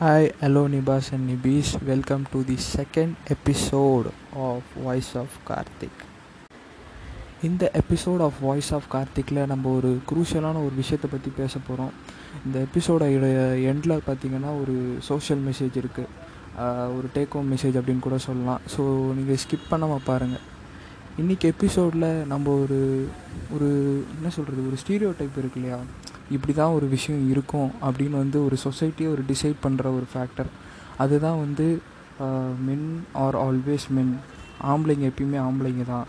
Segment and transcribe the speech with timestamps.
[0.00, 1.68] Hi, hello Nibas and Nibis.
[1.82, 5.96] Welcome to the second episode of Voice of Karthik.
[7.48, 11.92] இந்த episode of voice of கார்த்திக்கில் நம்ம ஒரு குரூஷியலான ஒரு விஷயத்தை பற்றி பேச போகிறோம்
[12.46, 13.08] இந்த எபிசோட
[13.72, 14.76] எண்டில் பார்த்தீங்கன்னா ஒரு
[15.08, 18.62] சோஷியல் மெசேஜ் இருக்குது ஒரு டேக் ஹோம் மெசேஜ் அப்படின்னு கூட சொல்லலாம்.
[18.74, 18.84] ஸோ
[19.18, 20.44] நீங்கள் ஸ்கிப் பண்ணாமல் பாருங்கள்
[21.22, 22.78] இன்றைக்கி எபிசோடில் நம்ம ஒரு
[23.56, 23.70] ஒரு
[24.18, 25.80] என்ன சொல்கிறது ஒரு ஸ்டீரியோ டைப் இருக்கு இல்லையா?
[26.30, 30.50] இப்படி தான் ஒரு விஷயம் இருக்கும் அப்படின்னு வந்து ஒரு சொசைட்டியை ஒரு டிசைட் பண்ணுற ஒரு ஃபேக்டர்
[30.98, 31.80] அதுதான் வந்து
[32.64, 34.18] மென் ஆர் ஆல்வேஸ் மென்
[34.62, 36.06] ஆம்பளைங்க எப்பயுமே ஆம்பளைங்க தான்.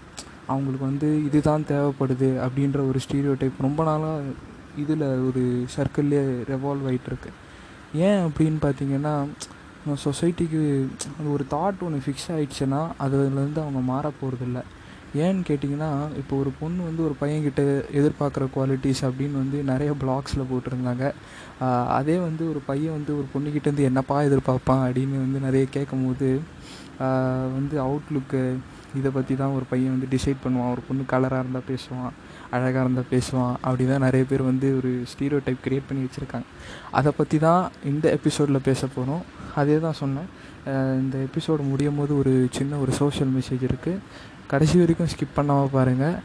[0.48, 4.24] அவங்களுக்கு வந்து இதுதான் தேவைப்படுது அப்படின்ற ஒரு ஸ்டீரியோ டைப் ரொம்ப நாளாக
[4.78, 7.32] இதில் ஒரு சர்க்கிள்லேயே ரெவால்வ் ஆகிட்டுருக்கு
[7.94, 9.26] ஏன் அப்படின்னு பார்த்தீங்கன்னா
[10.04, 10.62] சொசைட்டிக்கு
[11.20, 14.60] அது ஒரு தாட் ஒன்று ஃபிக்ஸ் ஆகிடுச்சுன்னா அதுலேருந்து அவங்க மாற போகிறதில்ல
[15.26, 15.92] ஏன்னு கேட்டிங்கன்னா
[16.22, 17.62] இப்போ ஒரு பொண்ணு வந்து ஒரு பையன்கிட்ட
[18.00, 21.06] எதிர்பார்க்குற குவாலிட்டிஸ் அப்படின்னு வந்து நிறைய பிளாக்ஸில் போட்டிருந்தாங்க.
[22.00, 26.30] அதே வந்து ஒரு பையன் வந்து ஒரு பொண்ணுக்கிட்டேருந்து என்னப்பா எதிர்பார்ப்பான் அப்படின்னு வந்து நிறைய கேட்கும் போது
[27.58, 28.42] வந்து அவுட்லுக்கு
[29.00, 30.72] இதை பற்றி தான் ஒரு பையன் வந்து டிசைட் பண்ணுவான்.
[30.76, 32.14] ஒரு பொண்ணு கலராக இருந்தால் பேசுவான்
[32.56, 36.48] அழகாக இருந்தால் பேசுவான் அப்படி தான் நிறைய பேர் வந்து ஒரு ஸ்டீரியோ டைப் க்ரியேட் பண்ணி வச்சுருக்காங்க.
[37.00, 39.24] அதை பற்றி தான் இந்த எபிசோடில் பேச போகிறோம்
[39.62, 40.30] அதே தான் சொன்னேன்.
[41.02, 44.02] இந்த எபிசோடு முடியும் போது ஒரு சின்ன ஒரு சோஷியல் மெசேஜ் இருக்குது
[44.52, 46.16] கடைசி வரைக்கும் ஸ்கிப் பண்ணாமல் பாருங்கள்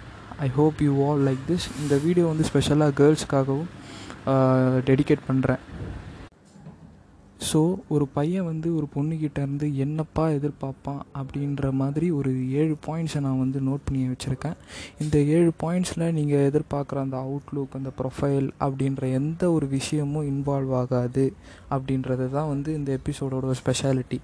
[0.45, 3.71] I hope you all like this இந்த வீடியோ வந்து ஸ்பெஷலாக கேர்ள்ஸ்க்காகவும்
[4.89, 5.63] டெடிகேட் பண்ணுறேன்
[7.49, 7.61] ஸோ
[7.95, 11.01] ஒரு பையன் வந்து ஒரு பொண்ணுக்கிட்ட இருந்து என்னப்பா எதிர்பார்ப்பான்?
[11.21, 14.57] அப்படின்ற மாதிரி ஒரு ஏழு பாயிண்ட்ஸை நான் வந்து நோட் பண்ணி வச்சுருக்கேன்.
[15.03, 21.27] இந்த ஏழு பாயிண்ட்ஸில் நீங்கள் எதிர்பார்க்குற அந்த அவுட்லுக் அந்த ப்ரொஃபைல் அப்படின்ற எந்த ஒரு விஷயமும் இன்வால்வ் ஆகாது
[21.75, 24.21] அப்படின்றது தான் வந்து இந்த எபிசோடோட ஸ்பெஷாலிட்டி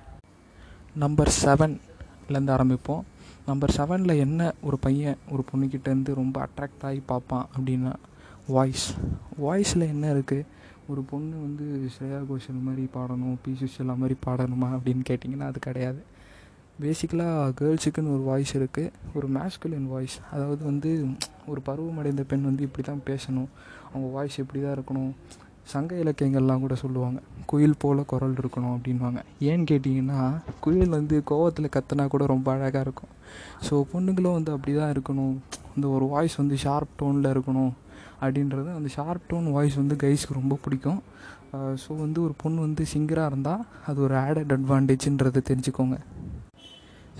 [1.04, 3.04] நம்பர் செவன்லேருந்து ஆரம்பிப்போம்.
[3.50, 7.92] நம்பர் செவனில் என்ன ஒரு பையன் ஒரு பொண்ணுக்கிட்டேருந்து ரொம்ப அட்ராக்ட் ஆகி பார்ப்பான் அப்படின்னா
[8.56, 8.86] வாய்ஸ்
[9.44, 10.46] வாய்ஸில் என்ன இருக்குது
[10.92, 16.00] ஒரு பொண்ணு வந்து ஸ்ரேயா கோஷல் மாதிரி பாடணும் பி சுஷலா மாதிரி பாடணுமா அப்படின்னு கேட்டிங்கன்னா அது கிடையாது.
[16.82, 20.90] பேசிக்கலாக கேர்ள்ஸுக்குன்னு ஒரு வாய்ஸ் இருக்குது ஒரு மேஸ்குலின் வாய்ஸ் அதாவது வந்து
[21.50, 23.50] ஒரு பருவமடைந்த பெண் வந்து இப்படி தான் பேசணும்.
[23.92, 25.12] அவங்க வாய்ஸ் இப்படி தான் இருக்கணும்?
[25.72, 27.18] சங்க இலக்கியங்கள்லாம் கூட சொல்லுவாங்க.
[27.50, 30.20] குயில் போல் குரல் இருக்கணும் அப்படின்வாங்க ஏன்னு கேட்டிங்கன்னா
[30.64, 33.12] குயில் வந்து கோவத்தில் கத்துனா கூட ரொம்ப அழகாக இருக்கும்.
[33.66, 35.34] ஸோ பொண்ணுங்களும் வந்து அப்படி தான் இருக்கணும்.
[35.76, 37.72] இந்த ஒரு வாய்ஸ் வந்து ஷார்ப் டோனில் இருக்கணும்
[38.22, 41.00] அப்படின்றது அந்த ஷார்ப் டோன் வாய்ஸ் வந்து கைஸ்க்கு ரொம்ப பிடிக்கும்.
[41.82, 45.96] ஸோ வந்து ஒரு பொண்ணு வந்து சிங்கராக இருந்தால் அது ஒரு ஆடட் அட்வான்டேஜ்ன்றதை தெரிஞ்சுக்கோங்க.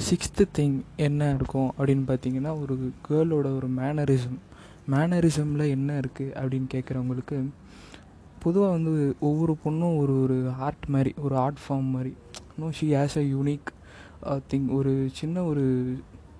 [0.09, 2.75] சிக்ஸ்த்து திங் என்ன இருக்கும் அப்படின்னு பார்த்தீங்கன்னா ஒரு
[3.09, 4.39] கேர்ளோட ஒரு மேனரிசம்
[4.93, 7.37] மேனரிசமில் என்ன இருக்குது அப்படின்னு கேட்குறவங்களுக்கு
[8.43, 8.93] பொதுவாக வந்து
[9.29, 10.37] ஒவ்வொரு பொண்ணும் ஒரு ஒரு
[10.67, 12.13] ஆர்ட் மாதிரி ஒரு ஆர்ட் ஃபார்ம் மாதிரி.
[12.61, 13.69] No she has a unique
[14.51, 15.65] thing ஒரு சின்ன ஒரு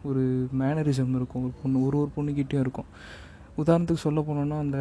[0.05, 0.23] ஒரு
[0.61, 1.85] மேனரிசம் இருக்கும் ஒரு பொண்ணு.
[1.87, 2.91] ஒரு ஒரு பொண்ணுக்கிட்டேயும் இருக்கும்.
[3.59, 4.79] உதாரணத்துக்கு சொல்ல போனோன்னா அந்த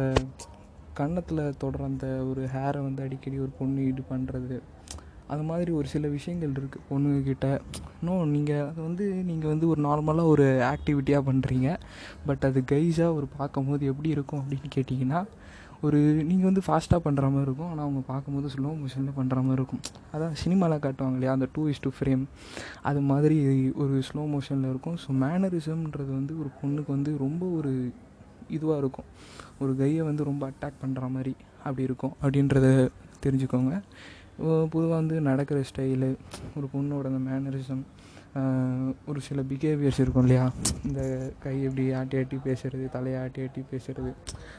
[0.94, 4.56] கன்னத்தில் தொடர அந்த ஒரு ஹேரை வந்து அடிக்கடி ஒரு பொண்ணு இது பண்ணுறது
[5.32, 7.46] அது மாதிரி ஒரு சில விஷயங்கள் இருக்குது பொண்ணுங்கக்கிட்ட
[8.00, 11.68] இன்னும் நீங்கள் அது வந்து நீங்கள் வந்து ஒரு நார்மலாக ஒரு ஆக்டிவிட்டியாக பண்ணுறீங்க
[12.26, 15.20] பட் அது கைஸாக ஒரு பார்க்கும்போது எப்படி இருக்கும் அப்படின்னு கேட்டிங்கன்னா
[15.86, 15.98] ஒரு
[16.30, 17.70] நீங்கள் வந்து ஃபாஸ்ட்டாக பண்ணுற மாதிரி இருக்கும்.
[17.70, 19.82] ஆனால் அவங்க பார்க்கும்போது ஸ்லோ மோஷனில் பண்ணுற மாதிரி இருக்கும்.
[20.14, 21.34] அதான் சினிமாவில் காட்டுவாங்க இல்லையா?
[21.38, 22.24] அந்த டூ இஸ் டூ ஃப்ரேம்
[22.90, 23.38] அது மாதிரி
[23.82, 24.96] ஒரு ஸ்லோ மோஷனில் இருக்கும்.
[25.04, 27.72] ஸோ மேனரிசம்ன்றது வந்து ஒரு பொண்ணுக்கு வந்து ரொம்ப ஒரு
[28.56, 29.08] இதுவாக இருக்கும்.
[29.62, 32.14] ஒரு கையை வந்து ரொம்ப அட்டாக் பண்ணுற மாதிரி அப்படி இருக்கும்.
[32.22, 32.66] அப்படின்றத
[33.26, 33.74] தெரிஞ்சுக்கோங்க.
[34.72, 36.10] பொதுவாக வந்து நடக்கிற ஸ்டைலு
[36.58, 37.82] ஒரு பொண்ணோட அந்த மேனரிசம்
[39.06, 40.52] ஒரு சில பிஹேவியர்ஸ் இருக்கும் இல்லையா?
[40.84, 41.00] இந்த
[41.38, 44.10] கை எப்படி ஆட்டி ஆட்டி பேசுகிறது தலையை ஆட்டி ஆட்டி பேசுகிறது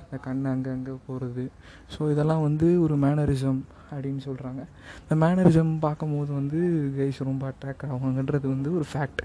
[0.03, 1.51] இந்த கண் அங்கே அங்கே போகிறது
[1.97, 3.61] ஸோ இதெல்லாம் வந்து ஒரு மேனரிசம்
[3.91, 4.61] அப்படின்னு சொல்கிறாங்க
[5.01, 6.59] இந்த மேனரிசம் பார்க்கும்போது வந்து
[6.97, 9.23] கைஸ் ரொம்ப அட்ராக்ட் ஆகுங்கன்றது வந்து ஒரு ஃபேக்ட்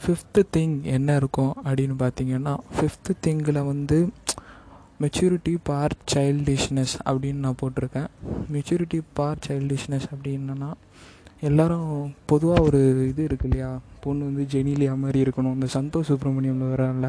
[0.00, 4.12] ஃபிஃப்த்து திங் என்ன இருக்கும் அப்படின்னு பார்த்தீங்கன்னா ஃபிஃப்த்து திங்கில் வந்து
[5.00, 8.10] மெச்சூரிட்டி பார் சைல்டிஷ்னஸ் அப்படின்னு நான் போட்டிருக்கேன்.
[8.52, 10.70] மெச்சூரிட்டி பார் சைல்டிஷ்னஸ் அப்படின்னா
[11.44, 11.88] எல்லோரும்
[12.26, 13.70] பொதுவாக ஒரு இது இருக்கு இல்லையா?
[14.00, 15.56] பொண்ணு வந்து ஜெனிலியா மாதிரி இருக்கணும்.
[15.58, 17.08] இந்த சந்தோஷ் சுப்ரமணியமில் வரல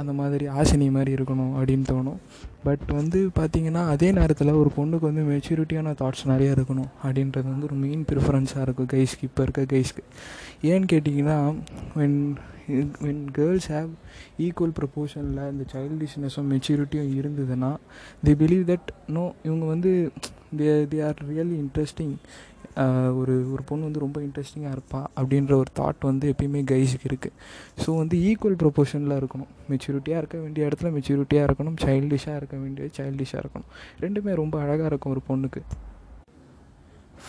[0.00, 2.20] அந்த மாதிரி ஆசினி மாதிரி இருக்கணும் அப்படின்னு தோணும்.
[2.64, 7.76] பட் வந்து பார்த்திங்கன்னா அதே நேரத்தில் ஒரு பொண்ணுக்கு வந்து மெச்சூரிட்டியான தாட்ஸ் நிறையா இருக்கணும் அப்படின்றது வந்து ஒரு
[7.84, 10.04] மெயின் ப்ரிஃபரன்ஸாக இருக்கும் கைஸ்க்கு இப்போ இருக்க கைஸ்க்கு
[10.70, 11.36] ஏன்னு கேட்டிங்கன்னா
[11.98, 12.18] when
[13.04, 13.90] when girls have
[14.38, 17.70] equal ப்ரப்போர்ஷனில் இந்த சைல்டிஷ்னஸும் மெச்சூரிட்டியும் இருந்ததுன்னா
[18.24, 19.92] தி பிலீவ் தட் நோ இவங்க வந்து
[20.58, 22.14] they they are really interesting
[23.20, 27.36] ஒரு ஒரு பொண்ணு வந்து ரொம்ப இன்ட்ரெஸ்டிங்காக இருப்பா அப்படின்ற ஒரு தாட் வந்து எப்பயுமே கைஸுக்கு இருக்குது
[27.82, 29.50] ஸோ வந்து ஈக்குவல் ப்ரொபோஷனில் இருக்கணும்.
[29.70, 31.76] மெச்சூரிட்டியாக இருக்க வேண்டிய இடத்துல மெச்சூரிட்டியாக இருக்கணும்.
[31.84, 33.68] சைல்டிஷாக இருக்க வேண்டிய சைல்டிஷாக இருக்கணும்.
[34.00, 35.62] ரெண்டுமே ரொம்ப அழகாக இருக்கும் ஒரு பொண்ணுக்கு.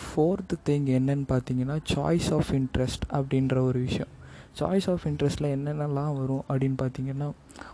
[0.00, 4.12] ஃபோர்த்து திங் என்னன்னு பார்த்தீங்கன்னா சாய்ஸ் ஆஃப் இன்ட்ரெஸ்ட் அப்படின்ற ஒரு விஷயம்.
[4.60, 7.30] சாய்ஸ் ஆஃப் இன்ட்ரெஸ்ட்டில் என்னென்னலாம் வரும் அப்படின்னு பார்த்தீங்கன்னா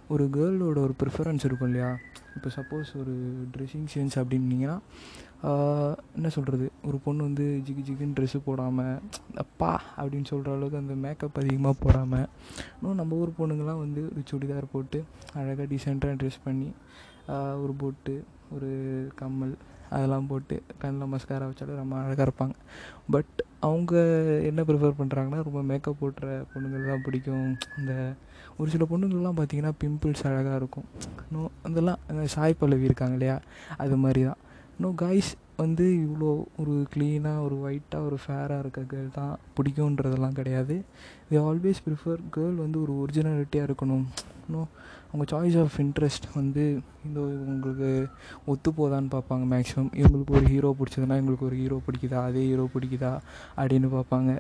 [0.09, 1.99] ஒரு கேர்ளோட ஒரு ப்ரிஃபரன்ஸ் இருக்கும் இல்லையா?
[2.37, 3.15] இப்போ சப்போஸ் ஒரு
[3.55, 4.77] ட்ரெஸ்ஸிங் சென்ஸ் அப்படின்னீங்கன்னா
[6.17, 8.97] என்ன சொல்கிறது ஒரு பொண்ணு வந்து ஜிகு ஜிகுன்னு ட்ரெஸ்ஸு போடாமல்
[9.37, 9.69] அப்பா!
[9.97, 12.27] அப்படின்னு சொல்கிற அளவுக்கு அந்த மேக்கப் அதிகமாக போடாமல்
[12.77, 15.01] இன்னும் நம்ம ஊர் பொண்ணுங்கள்லாம் வந்து ஒரு சுடிதார் போட்டு
[15.35, 16.69] அழகாக டீசெண்டாக ட்ரெஸ் பண்ணி
[17.65, 18.15] ஒரு பொட்டு
[18.57, 18.71] ஒரு
[19.15, 19.55] கம்மல்
[19.93, 22.55] அதெல்லாம் போட்டு கண்ணில் மஸ்காரா வச்சாலும் ரொம்ப அழகாக இருப்பாங்க.
[23.15, 23.37] பட்
[23.69, 23.95] அவங்க
[24.49, 27.47] என்ன ப்ரிஃபர் பண்ணுறாங்கன்னா ரொம்ப மேக்கப் போடுற பொண்ணுங்கள் தான் பிடிக்கும்.
[27.79, 27.93] இந்த
[28.59, 30.87] ஒரு சில பொண்ணுங்கள்லாம் பார்த்தீங்கன்னா பிம்பிள்ஸ் அழகாக இருக்கும்.
[31.25, 32.01] இன்னும் அதெல்லாம்
[32.37, 33.39] சாய் பல்லவி இருக்காங்க இல்லையா?
[33.77, 34.41] அது மாதிரி தான்.
[34.79, 40.85] இன்னும் காய்ஸ் வந்து இவ்வளோ ஒரு க்ளீனாக ஒரு ஒயிட்டாக ஒரு ஃபேராக இருக்க கேர்ள் தான் பிடிக்குன்றதெல்லாம் கிடையாது.
[41.29, 44.05] தி ஆல்வேஸ் ப்ரிஃபர் கேர்ள் வந்து ஒரு ஒரிஜினாலிட்டியாக இருக்கணும்.
[44.45, 44.69] இன்னும்
[45.13, 48.09] அவங்க சாய்ஸ் ஆஃப் இன்ட்ரெஸ்ட் வந்து இந்த உங்களுக்கு
[48.47, 52.21] ஒத்து போதான்னு பார்ப்பாங்க மேக்ஸிமம் இவங்களுக்கு ஒரு ஹீரோ பிடிச்சதுன்னா எங்களுக்கு ஒரு ஹீரோ பிடிக்குதா?
[52.23, 53.19] அதே ஹீரோ பிடிக்குதா?
[53.57, 54.39] அப்படின்னு பார்ப்பாங்க.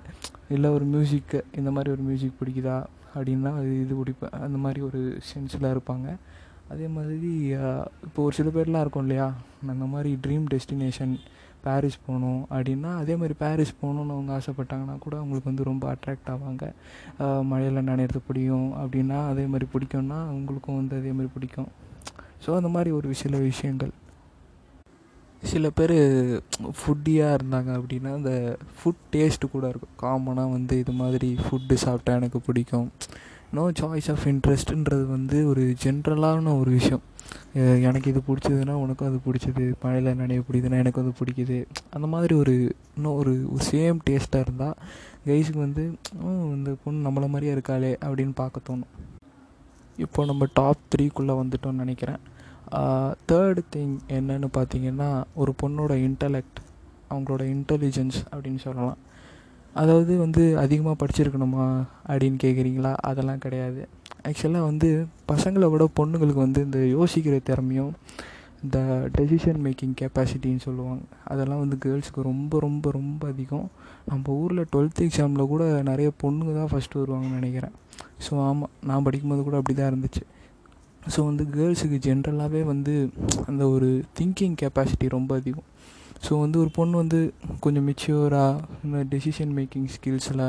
[0.48, 2.84] இல்லை ஒரு மியூசிக்கு இந்த மாதிரி ஒரு மியூசிக் பிடிக்குதா?
[3.14, 6.16] அப்படின்னா அது இது பிடிப்பேன் அந்த மாதிரி ஒரு சென்ஸில் இருப்பாங்க.
[6.72, 7.32] அதே மாதிரி
[8.06, 9.26] இப்போ ஒரு சில பேர்லாம் இருக்கும் இல்லையா?
[9.72, 11.14] அந்த மாதிரி ட்ரீம் டெஸ்டினேஷன்
[11.64, 16.66] பாரிஸ் போகணும் அப்படின்னா அதே மாதிரி பாரிஸ் போகணுன்னு அவங்க ஆசைப்பட்டாங்கன்னா கூட அவங்களுக்கு வந்து ரொம்ப அட்ராக்ட் ஆவாங்க.
[17.50, 21.70] மழையில் நனையிறது பிடிக்கும் அப்படின்னா அதே மாதிரி பிடிக்கும்னா அவங்களுக்கும் வந்து அதே மாதிரி பிடிக்கும்.
[22.44, 23.92] ஸோ அந்த மாதிரி ஒரு சில விஷயங்கள்.
[25.50, 25.96] சில பேர்
[26.78, 28.32] ஃபுட்டியாக இருந்தாங்க அப்படின்னா அந்த
[28.76, 29.96] ஃபுட் டேஸ்ட்டு கூட இருக்கும்.
[30.04, 32.88] காமனாக வந்து இது மாதிரி ஃபுட்டு சாப்பிட்டா எனக்கு பிடிக்கும்.
[33.56, 37.04] நோ சாய்ஸ் ஆஃப் இன்ட்ரெஸ்ட்டுன்றது வந்து ஒரு ஜென்ரலான ஒரு விஷயம்.
[37.86, 39.64] எனக்கு இது பிடிச்சதுன்னா உனக்கும் அது பிடிச்சது.
[39.82, 41.58] மழையில் நினைவு பிடிக்குதுன்னா எனக்கு அது பிடிக்குது.
[41.94, 42.54] அந்த மாதிரி ஒரு
[42.96, 43.32] இன்னும் ஒரு
[43.70, 44.76] சேம் டேஸ்ட்டாக இருந்தால்
[45.26, 45.84] கைஸுக்கு வந்து
[46.56, 48.92] இந்த பொண்ணு நம்மளை மாதிரியே இருக்காளே அப்படின்னு பார்க்க தோணும்.
[50.04, 52.20] இப்போ நம்ம டாப் த்ரீக்குள்ளே வந்துட்டோம்னு நினைக்கிறேன்.
[53.30, 55.10] தேர்டு திங் என்னன்னு பார்த்தீங்கன்னா
[55.42, 56.58] ஒரு பொண்ணோட இன்டலெக்ட்
[57.10, 58.98] அவங்களோட இன்டெலிஜென்ஸ் அப்படின்னு சொல்லலாம்.
[59.80, 61.66] அதாவது வந்து அதிகமாக படிச்சிருக்கணுமா
[62.10, 63.80] அப்படின்னு கேட்குறீங்களா அதெல்லாம் கிடையாது.
[64.28, 64.88] ஆக்சுவலாக வந்து
[65.32, 67.92] பசங்களை விட பொண்ணுங்களுக்கு வந்து இந்த யோசிக்கிற திறமையும்
[68.64, 68.78] இந்த
[69.16, 71.02] டெசிஷன் மேக்கிங் கெப்பாசிட்டின்னு சொல்லுவாங்க.
[71.32, 73.68] அதெல்லாம் வந்து கேர்ள்ஸுக்கு ரொம்ப ரொம்ப ரொம்ப அதிகம்.
[74.10, 77.76] நம்ம ஊரில் டுவெல்த் எக்ஸாமில் கூட நிறைய பொண்ணுங்க தான் ஃபஸ்ட்டு வருவாங்கன்னு நினைக்கிறேன்.
[78.24, 80.24] ஸோ ஆமாம் நான் படிக்கும்போது கூட அப்படி தான் இருந்துச்சு.
[81.14, 82.94] ஸோ வந்து கேர்ள்ஸுக்கு ஜென்ரலாகவே வந்து
[83.50, 83.90] அந்த ஒரு
[84.20, 85.68] திங்கிங் கெப்பாசிட்டி ரொம்ப அதிகம்.
[86.26, 87.20] ஸோ வந்து ஒரு பொண்ணு வந்து
[87.60, 90.46] கொஞ்சம் மெச்சியூராக இந்த டெசிஷன் மேக்கிங் ஸ்கில்ஸில்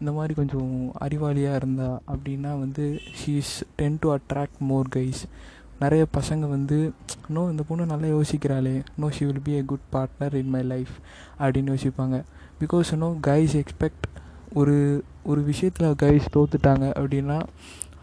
[0.00, 0.70] இந்த மாதிரி கொஞ்சம்
[1.00, 2.84] அறிவாளியாக இருந்தா அப்படின்னா வந்து
[3.18, 5.20] she's tend to attract more guys
[5.80, 6.78] நிறைய பசங்க வந்து
[7.28, 8.74] நோ இந்த பொண்ணு நல்லா யோசிக்கிறாளே.
[8.96, 10.92] No she will be a good partner in my life
[11.40, 12.16] அப்படின்னு யோசிப்பாங்க.
[12.60, 14.06] பிகாஸ் நோ கைஸ் எக்ஸ்பெக்ட்
[14.54, 14.76] ஒரு
[15.22, 17.38] ஒரு விஷயத்தில் கைஸ் தோத்துட்டாங்க அப்படின்னா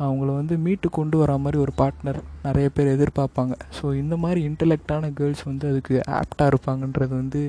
[0.06, 3.54] அவங்கள வந்து மீட்டு கொண்டு வர மாதிரி ஒரு பார்ட்னர் நிறைய பேர் எதிர்பார்ப்பாங்க.
[3.78, 7.42] ஸோ இந்த மாதிரி இன்டலெக்டான கேர்ள்ஸ் வந்து அதுக்கு ஆப்டாக இருப்பாங்கன்றது வந்து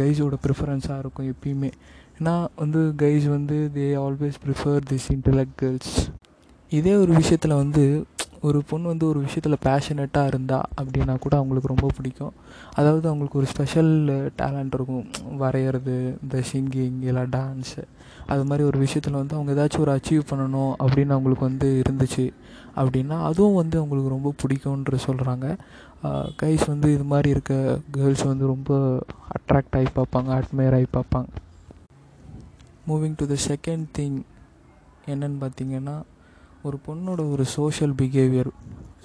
[0.00, 1.70] கைஸோட ப்ரிஃபரன்ஸாக இருக்கும் எப்பயுமே.
[2.18, 5.96] ஏன்னா வந்து கைஸ் வந்து they always prefer this intellect girls
[6.72, 7.84] இதே ஒரு விஷயத்தில் வந்து
[8.48, 12.34] ஒரு பொண்ணு வந்து ஒரு விஷயத்தில் பேஷனட்டாக இருந்தா அப்படின்னா கூட அவங்களுக்கு ரொம்ப பிடிக்கும்.
[12.78, 13.92] அதாவது அவங்களுக்கு ஒரு ஸ்பெஷல்
[14.40, 15.06] டேலண்ட் இருக்கும்.
[15.42, 15.94] வரைகிறது
[16.24, 17.82] இந்த சிங்கிங் இல்லை டான்ஸு
[18.32, 22.24] அது மாதிரி ஒரு விஷயத்தில் வந்து அவங்க ஏதாச்சும் ஒரு அச்சீவ் பண்ணணும் அப்படின்னு அவங்களுக்கு வந்து இருந்துச்சு.
[22.80, 25.46] அப்படின்னா அதுவும் வந்து அவங்களுக்கு ரொம்ப பிடிக்கும்ன்ற சொல்கிறாங்க
[26.40, 27.54] கைஸ் வந்து இது மாதிரி இருக்க
[27.96, 28.70] கேர்ள்ஸ் வந்து ரொம்ப
[29.36, 31.28] அட்ராக்ட் ஆகி பார்ப்பாங்க அட்மையர் ஆகி பார்ப்பாங்க.
[32.88, 34.18] Moving to the second thing
[35.12, 35.96] என்னன்னு பார்த்தீங்கன்னா
[36.66, 38.50] ஒரு பொண்ணோட ஒரு சோஷியல் பிஹேவியர்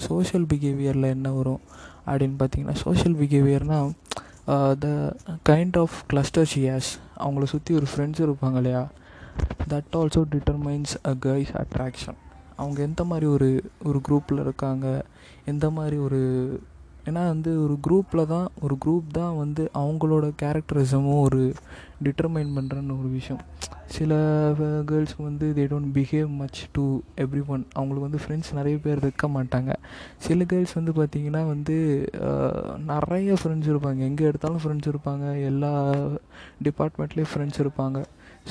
[0.08, 1.62] சோஷியல் பிஹேவியரில் என்ன வரும்
[2.10, 3.92] அப்படின்னு பார்த்தீங்கன்னா சோஷியல் பிஹேவியர்னால்
[4.84, 4.88] த
[5.50, 6.90] கைண்ட் ஆஃப் கிளஸ்டர் ஷியாஸ்
[7.24, 8.84] அவங்கள சுற்றி ஒரு ஃப்ரெண்ட்ஸ் இருப்பாங்க இல்லையா?
[9.70, 12.20] That also determines a guys attraction
[12.58, 13.50] அவங்க எந்த மாதிரி ஒரு
[13.84, 14.88] ஒரு குரூப்பில் இருக்காங்க
[15.46, 16.22] எந்த மாதிரி ஒரு
[17.10, 21.42] ஏன்னா வந்து ஒரு குரூப்பில் தான் ஒரு குரூப் தான் வந்து அவங்களோட கேரக்டரிசமும் ஒரு
[22.06, 23.42] டிட்டர்மைன் பண்ணுறன்னு ஒரு விஷயம்.
[23.96, 24.12] சில
[24.90, 26.84] கேர்ள்ஸ் வந்து they don't behave much to
[27.24, 29.72] every one அவங்களுக்கு வந்து ஃப்ரெண்ட்ஸ் நிறைய பேர் இருக்க மாட்டாங்க.
[30.26, 31.76] சில கேர்ள்ஸ் வந்து பார்த்திங்கன்னா வந்து
[32.92, 34.02] நிறைய ஃப்ரெண்ட்ஸ் இருப்பாங்க.
[34.10, 35.26] எங்கே எடுத்தாலும் ஃப்ரெண்ட்ஸ் இருப்பாங்க.
[35.50, 35.74] எல்லா
[36.68, 38.00] டிபார்ட்மெண்ட்லேயும் ஃப்ரெண்ட்ஸ் இருப்பாங்க.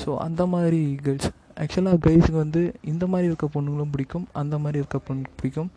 [0.01, 1.29] ஸோ அந்த மாதிரி கேர்ள்ஸ்
[1.61, 5.69] ஆக்சுவலாக கைஸுக்கு வந்து இந்த மாதிரி இருக்க பொண்ணுங்களும் பிடிக்கும் அந்த மாதிரி இருக்க பொண்ணு பிடிக்கும்.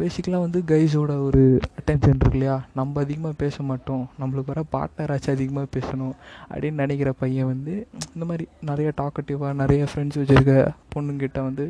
[0.00, 1.42] பேசிக்கலாக வந்து கைஸோட ஒரு
[1.78, 2.56] அட்டென்ஷன் இருக்கு இல்லையா?
[2.78, 4.04] நம்ம அதிகமாக பேச மாட்டோம்.
[4.20, 6.14] நம்மளுக்கு வர பார்ட்னராச்சும் அதிகமாக பேசணும்
[6.50, 7.74] அப்படின்னு நினைக்கிற பையன் வந்து
[8.14, 10.56] இந்த மாதிரி நிறைய டாக்கட்டிவாக நிறைய ஃப்ரெண்ட்ஸ் வச்சுருக்க
[10.94, 11.66] பொண்ணுங்கிட்ட வந்து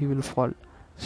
[0.00, 0.54] ஹி வில் ஃபால்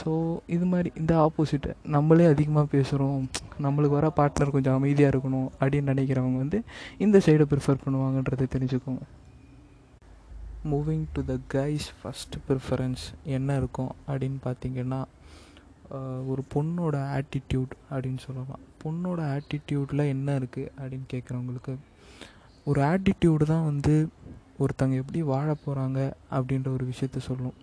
[0.01, 0.11] ஸோ
[0.55, 3.23] இது மாதிரி இந்த ஆப்போசிட்டு நம்மளே அதிகமாக பேசுகிறோம்
[3.65, 6.59] நம்மளுக்கு வர பார்ட்னர் கொஞ்சம் அமைதியாக இருக்கணும் அப்படின்னு நினைக்கிறவங்க வந்து
[7.07, 9.03] இந்த சைடை ப்ரிஃபர் பண்ணுவாங்கன்றதை தெரிஞ்சுக்கோங்க.
[10.69, 13.05] Moving to the guys first preference
[13.37, 15.01] என்ன இருக்கும் அப்படின்னு பார்த்தீங்கன்னா
[16.31, 18.61] ஒரு பொண்ணோட ஆட்டிடியூட் அப்படின்னு சொல்லலாம்.
[18.83, 21.73] பொண்ணோட ஆட்டிடியூடில் என்ன இருக்குது அப்படின்னு கேட்குறவங்களுக்கு
[22.65, 23.95] ஒரு ஆட்டிடியூடு தான் வந்து
[24.63, 27.57] ஒருத்தங்க எப்படி வாழ போகிறாங்க அப்படின்ற ஒரு விஷயத்த சொல்லும்.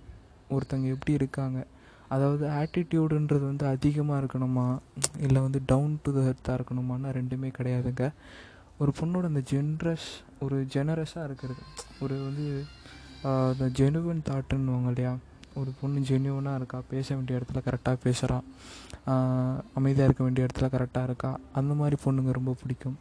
[0.56, 1.60] ஒருத்தங்க எப்படி இருக்காங்க.
[2.08, 4.68] அதாவது ஆட்டிடியூடுன்றது வந்து அதிகமாக இருக்கணுமா?
[5.18, 8.12] இல்லை வந்து டவுன் டு த எர்த்தாக இருக்கணுமான்னா ரெண்டுமே கிடையாதுங்க.
[8.80, 11.62] ஒரு பொண்ணோட அந்த ஜென்ரஸ் ஒரு ஜெனரஸாக இருக்கிறது.
[12.01, 12.66] ஒரு வந்து
[13.24, 15.14] இந்த ஜெனுவின் தாட்டுன்னுவாங்க இல்லையா?
[15.60, 16.80] ஒரு பொண்ணு ஜென்யூனாக இருக்கா?
[16.90, 18.38] பேச வேண்டிய இடத்துல கரெக்டாக பேசுகிறா
[19.78, 21.32] அமைதியாக இருக்க வேண்டிய இடத்துல கரெக்டாக இருக்கா?
[21.54, 22.98] அந்த மாதிரி பொண்ணுங்க ரொம்ப பிடிக்கும்.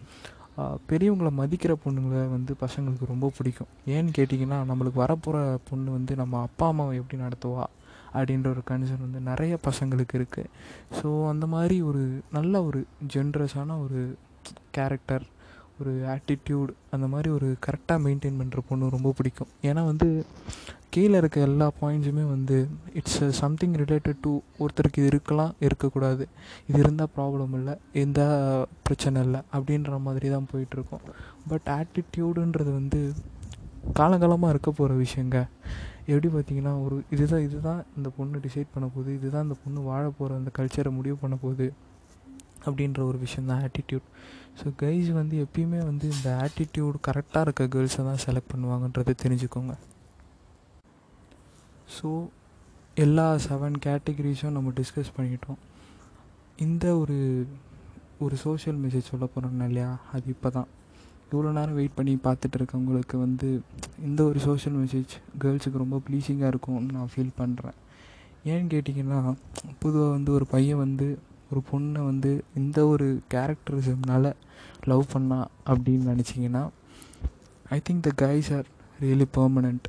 [0.90, 3.70] பெரியவங்களை மதிக்கிற பொண்ணுங்களை வந்து பசங்களுக்கு ரொம்ப பிடிக்கும்.
[3.86, 7.66] ஏன்னு கேட்டிங்கன்னா நம்மளுக்கு வரப்போகிற பொண்ணு வந்து நம்ம அப்பா அம்மாவை எப்படி நடத்துவா?
[8.14, 10.50] அப்படின்ற ஒரு கன்சர்ன் வந்து நிறைய பசங்களுக்கு இருக்குது
[10.98, 12.80] ஸோ அந்த மாதிரி ஒரு நல்ல ஒரு
[13.14, 14.00] ஜென்ரஸான ஒரு
[14.70, 15.24] கேரக்டர்
[15.80, 19.50] ஒரு ஆட்டிட்யூட் அந்த மாதிரி ஒரு கரெக்டாக மெயின்டைன் பண்ணுற பொண்ணு ரொம்ப பிடிக்கும்.
[19.68, 20.08] ஏன்னா வந்து
[20.94, 22.58] கீழே இருக்க எல்லா பாயிண்ட்ஸுமே வந்து
[22.98, 26.24] இட்ஸ் சம்திங் ரிலேட்டட் டு ஒருத்தருக்கு இது இருக்கலாம் இருக்கக்கூடாது.
[26.68, 28.20] இது இருந்தால் ப்ராப்ளம் இல்லை எந்த
[28.82, 31.04] பிரச்சனை இல்லை அப்படின்ற மாதிரி தான் போயிட்டுருக்கோம்.
[31.50, 33.00] பட் ஆட்டிடியூடுன்றது வந்து
[34.00, 35.38] காலங்காலமாக இருக்க போகிற விஷயங்க.
[36.10, 40.36] எப்படி பார்த்தீங்கன்னா ஒரு இதுதான் இதுதான் இந்த பொண்ணு டிசைட் பண்ண போகுது இதுதான் இந்த பொண்ணு வாழ போகிற
[40.40, 41.66] அந்த கல்ச்சரை முடிவு பண்ண போகுது.
[42.66, 44.06] அப்படின்ற ஒரு விஷயம் தான் ஆட்டிடியூட்
[44.60, 49.74] ஸோ கைஸ் வந்து எப்பயுமே வந்து இந்த ஆட்டிடியூட் கரெக்டாக இருக்க கேர்ள்ஸை தான் செலக்ட் பண்ணுவாங்கன்றதை தெரிஞ்சுக்கோங்க.
[51.96, 52.08] ஸோ
[53.04, 55.60] எல்லா செவன் கேட்டகரிஸும் நம்ம டிஸ்கஸ் பண்ணிட்டோம்.
[56.66, 57.18] இந்த ஒரு
[58.24, 59.90] ஒரு சோஷியல் மெசேஜ் சொல்ல போகிறோம்னா இல்லையா?
[60.14, 60.68] அது இப்போ தான்
[61.32, 63.48] இவ்வளோ நேரம் வெயிட் பண்ணி பார்த்துட்டு இருக்கவங்களுக்கு வந்து
[64.08, 67.76] இந்த ஒரு சோஷியல் மெசேஜ் கேர்ள்ஸுக்கு ரொம்ப ப்ளீஸிங்காக இருக்கும்னு நான் ஃபீல் பண்ணுறேன்
[68.50, 69.20] ஏன்னு கேட்டிங்கன்னா
[69.82, 71.06] பொதுவாக வந்து ஒரு பையன் வந்து
[71.50, 74.32] ஒரு பொண்ணை வந்து இந்த ஒரு கேரக்டரிசம்னால்
[74.84, 76.62] லவ் பண்ணா அப்படின்னு நினச்சிங்கன்னா
[77.68, 78.68] I think the guys are
[79.00, 79.86] really permanent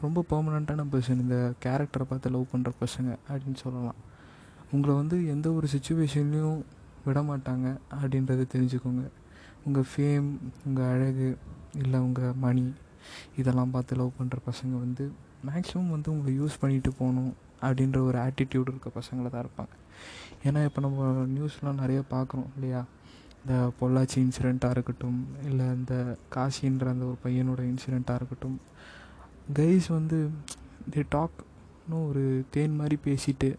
[0.00, 3.98] ரொம்ப பர்மனண்ட்டான பர்சன் இந்த கேரக்டரை பார்த்து லவ் பண்ணுற பசங்க அப்படின்னு சொல்லலாம்.
[4.70, 6.60] உங்களை வந்து எந்த ஒரு சுச்சுவேஷன்லேயும்
[7.04, 7.66] விட மாட்டாங்க
[8.00, 9.04] அப்படின்றத தெரிஞ்சுக்கோங்க.
[9.64, 10.28] உங்கள் ஃபேம்
[10.66, 11.38] உங்கள் அழகு
[11.82, 12.72] இல்லை உங்கள் மணி
[13.36, 15.12] இதெல்லாம் பார்த்து லவ் பண்ணுற பசங்க வந்து
[15.46, 17.34] மேக்ஸிமம் வந்து உங்களை யூஸ் பண்ணிட்டு போகணும்.
[17.66, 19.74] அப்படின்ற ஒரு ஆட்டிடியூடு இருக்க பசங்களை தான் இருப்பாங்க.
[20.46, 22.82] ஏன்னா இப்போ நம்ம நியூஸ்லாம் நிறைய பார்க்குறோம் இல்லையா?
[23.42, 25.94] இந்த பொள்ளாச்சி இன்சிடெண்ட்டாக இருக்கட்டும் இல்லை இந்த
[26.34, 28.58] காசின்ற அந்த ஒரு பையனோட இன்சிடெண்ட்டாக இருக்கட்டும்.
[29.58, 30.18] கைஸ் வந்து
[30.94, 32.24] தி டாக்னு ஒரு
[32.54, 33.50] தேன் மாதிரி பேசிட்டு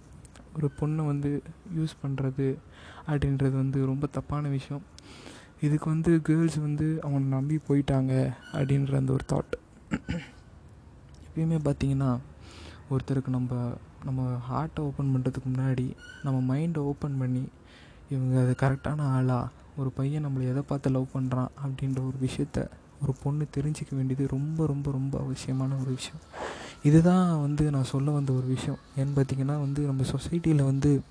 [0.57, 1.31] ஒரு பொண்ணை வந்து
[1.77, 2.47] யூஸ் பண்ணுறது
[3.09, 4.83] அப்படின்றது வந்து ரொம்ப தப்பான விஷயம்.
[5.65, 8.13] இதுக்கு வந்து கேர்ள்ஸ் வந்து அவனை நம்பி போயிட்டாங்க
[8.57, 9.55] அப்படின்ற அந்த ஒரு தாட்
[11.25, 12.11] எப்பயுமே பார்த்தீங்கன்னா
[12.91, 13.51] ஒருத்தருக்கு நம்ம
[14.05, 15.91] நம்ம ஹார்ட்டை ஓப்பன் பண்ணுறதுக்கு முன்னாடி
[16.23, 17.47] நம்ம மைண்டை ஓப்பன் பண்ணி
[18.09, 19.49] இவங்க அது கரெக்டான ஆளா?
[19.77, 22.67] ஒரு பையன் நம்மளை எதை பார்த்து லவ் பண்ணுறான் அப்படின்ற ஒரு விஷயத்த
[23.01, 26.19] ஒரு பொண்ணு தெரிஞ்சிக்க வேண்டியது ரொம்ப ரொம்ப ரொம்ப அவசியமான ஒரு விஷயம்.
[26.83, 28.79] இதுதான் வந்து நான் சொல்ல வந்த ஒரு விஷயம்.
[28.97, 31.01] ஏன்னு பார்த்தீங்கன்னா வந்து நம்ம சொசைட்டியில் வந்து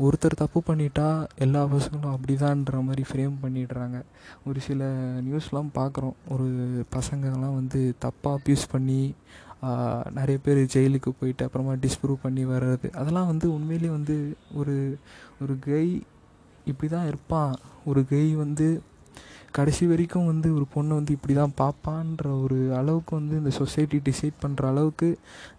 [0.00, 4.02] ஒருத்தர் தப்பு பண்ணிட்டா எல்லா பசங்களும் அப்படிதான்ற மாதிரி ஃப்ரேம் பண்ணிடுறாங்க.
[4.44, 4.84] ஒரு சில
[5.20, 6.14] நியூஸ்லாம் பார்க்குறோம்.
[6.28, 6.46] ஒரு
[6.92, 9.14] பசங்கள்லாம் வந்து தப்பாக அப்யூஸ் பண்ணி
[10.18, 12.88] நிறைய பேர் ஜெயிலுக்கு போயிட்டு அப்புறமா டிஸ்ப்ரூவ் பண்ணி வர்றது.
[13.00, 14.16] அதெல்லாம் வந்து உண்மையிலேயே வந்து
[14.60, 14.76] ஒரு
[15.42, 15.86] ஒரு கை
[16.70, 17.54] இப்படி தான் இருப்பான்.
[17.90, 18.68] ஒரு கை வந்து
[19.56, 24.36] கடைசி வரைக்கும் வந்து ஒரு பொண்ணை வந்து இப்படி தான் பார்ப்பான்ற ஒரு அளவுக்கு வந்து இந்த சொசைட்டி டிசைட்
[24.42, 25.08] பண்ணுற அளவுக்கு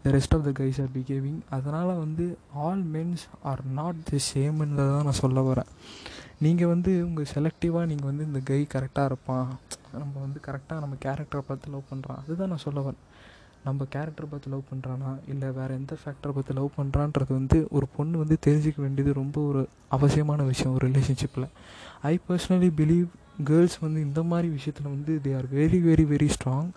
[0.04, 2.26] the rest of the guys are behaving அதனால் வந்து
[2.66, 5.72] all mens are not the சேம்ன்றதை தான் நான் சொல்ல வரேன்.
[6.46, 9.50] நீங்கள் வந்து உங்கள் செலக்டிவாக நீங்கள் வந்து இந்த கை கரெக்டாக இருப்பான்.
[10.02, 13.04] நம்ம வந்து கரெக்டாக நம்ம கேரக்டரை பார்த்து லவ் பண்ணுறான் அதுதான் நான் சொல்ல வரேன்.
[13.64, 18.18] நம்ம கேரக்டர் பார்த்து லவ் பண்ணுறானா இல்லை வேறு எந்த ஃபேக்டரை பார்த்து லவ் பண்ணுறான்றது வந்து ஒரு பொண்ணு
[18.18, 21.48] வந்து தெரிஞ்சிக்க வேண்டியது ரொம்ப ஒரு அவசியமான விஷயம் ஒரு ரிலேஷன்ஷிப்பில்
[22.02, 23.08] ஐ பர்சனலி பிலீவ்
[23.44, 26.72] கேர்ள்ஸ் வந்து இந்த மாதிரி விஷயத்தில் வந்து they are very very very strong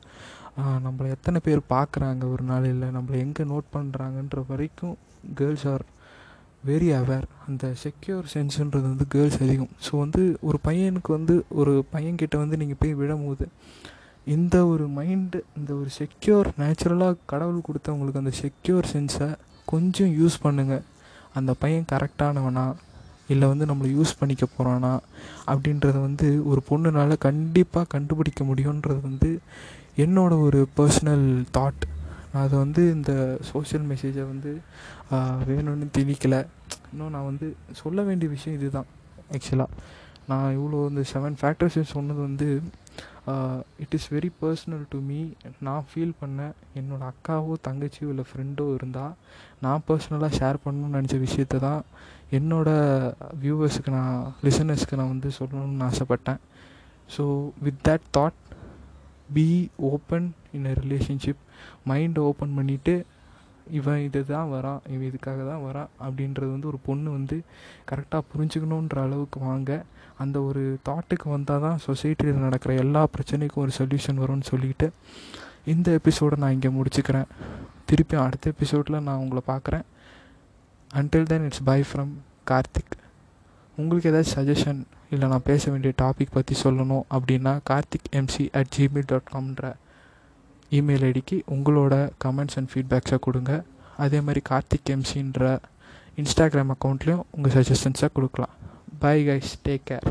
[0.87, 4.97] நம்மளை எத்தனை பேர் பார்க்குறாங்க ஒரு நாள் இல்லை நம்மளை எங்கே நோட் பண்ணுறாங்கன்ற வரைக்கும்
[5.35, 5.85] கேர்ள்ஸ் ஆர்
[6.67, 9.71] வெரி அவேர் அந்த செக்யூர் சென்ஸுன்றது வந்து கேர்ள்ஸ் அதிகம்.
[9.87, 13.49] ஸோ வந்து ஒரு பையனுக்கு வந்து ஒரு பையன்கிட்ட வந்து நீங்கள் போய் விழும்போது
[14.25, 19.35] இந்த ஒரு மைண்டு இந்த ஒரு செக்யூர் நேச்சுரலாக கடவுள் கொடுத்தவங்களுக்கு அந்த செக்யூர் சென்ஸை
[19.67, 20.83] கொஞ்சம் யூஸ் பண்ணுங்கள்
[21.35, 22.75] அந்த பையன் கரெக்டானவனா
[23.29, 25.01] இல்லை வந்து நம்மளை யூஸ் பண்ணிக்க போகிறானா
[25.47, 29.41] அப்படின்றத வந்து ஒரு பொண்ணுனால கண்டிப்பாக கண்டுபிடிக்க முடியுன்றது வந்து
[29.97, 31.83] என்னோட ஒரு பர்சனல் தாட்
[32.33, 34.61] நான் அதை வந்து இந்த சோஷியல் மெசேஜை வந்து
[35.49, 36.47] வேணும்னு திணிக்கலை.
[36.93, 38.85] இன்னும் நான் வந்து சொல்ல வேண்டிய விஷயம் இதுதான்
[39.33, 39.67] ஆக்சுவலாக
[40.29, 42.63] நான் இவ்வளோ இந்த செவன் ஃபேக்டர்ஸ் சொன்னது வந்து
[43.83, 45.19] it is very personal to me
[45.67, 49.15] நான் ஃபீல் பண்ணேன் என்னோடய அக்காவோ தங்கச்சியோ இல்லை ஃப்ரெண்டோ இருந்தால்
[49.65, 51.83] நான் பர்சனலாக ஷேர் பண்ணணும்னு நினச்ச விஷயத்த தான்
[52.39, 56.41] என்னோடய வியூவர்ஸுக்கு நான் லிசனர்ஸ்க்கு நான் வந்து சொல்லணும்னு ஆசைப்பட்டேன்.
[57.11, 57.25] So
[57.65, 58.39] with that thought
[59.37, 59.49] be
[59.91, 61.43] open in a relationship
[61.91, 62.95] மைண்டை ஓப்பன் பண்ணிவிட்டு
[63.79, 67.37] இவன் இது தான் வரான் இவன் இதுக்காக தான் வரான் அப்படின்றது வந்து ஒரு பொண்ணு வந்து
[67.91, 69.71] கரெக்டாக புரிஞ்சுக்கணுன்ற அளவுக்கு வாங்க.
[70.23, 74.89] அந்த ஒரு தாட்டுக்கு வந்தால் தான் சொசைட்டியில் நடக்கிற எல்லா பிரச்சனைக்கும் ஒரு சொல்யூஷன் வரும்னு சொல்லிட்டு
[75.73, 77.29] இந்த எபிசோடை நான் இங்கே முடிச்சுக்கிறேன்.
[77.91, 79.87] திருப்பி அடுத்த எபிசோடில் நான் உங்களை பார்க்குறேன்.
[81.01, 82.13] Until then it's bye from
[82.51, 82.97] Karthik
[83.79, 84.81] உங்களுக்கு ஏதாச்சும் சஜஷன்
[85.15, 89.71] இல்லை நான் பேச வேண்டிய டாபிக் பற்றி சொல்லணும் அப்படின்னா Karthik MC at Gmail dot காம்ன்ற
[90.79, 93.53] email ஐடிக்கு உங்களோட கமெண்ட்ஸ் அண்ட் ஃபீட்பேக்ஸை கொடுங்க.
[94.05, 95.59] அதே மாதிரி கார்த்திக் எம்சின்ற
[96.21, 98.55] இன்ஸ்டாகிராம் அக்கௌண்ட்லேயும் உங்கள் சஜஷன்ஸை கொடுக்கலாம்.
[99.03, 100.07] Bye guys take care